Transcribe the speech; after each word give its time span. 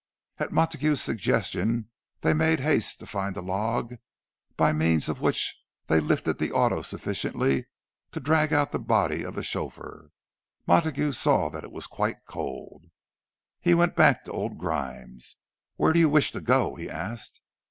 At 0.39 0.51
Montague's 0.51 0.99
suggestion 0.99 1.91
they 2.21 2.33
made 2.33 2.59
haste 2.59 2.97
to 3.01 3.05
find 3.05 3.37
a 3.37 3.41
log 3.43 3.97
by 4.57 4.73
means 4.73 5.07
of 5.07 5.21
which 5.21 5.55
they 5.85 5.99
lifted 5.99 6.39
the 6.39 6.51
auto 6.51 6.81
sufficiently 6.81 7.67
to 8.11 8.19
drag 8.19 8.51
out 8.51 8.71
the 8.71 8.79
body 8.79 9.21
of 9.21 9.35
the 9.35 9.43
chauffeur. 9.43 10.09
Montague 10.65 11.11
saw 11.11 11.49
that 11.49 11.63
it 11.63 11.71
was 11.71 11.85
quite 11.85 12.25
cold. 12.27 12.85
He 13.59 13.75
went 13.75 13.95
back 13.95 14.25
to 14.25 14.31
old 14.31 14.57
Grimes. 14.57 15.37
"Where 15.75 15.93
do 15.93 15.99
you 15.99 16.09
wish 16.09 16.31
to 16.31 16.41
go?" 16.41 16.73
he 16.73 16.89
asked. 16.89 17.39